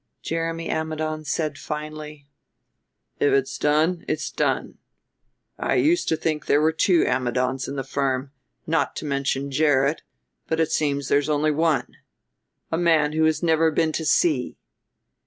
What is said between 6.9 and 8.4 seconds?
Ammidons in the firm,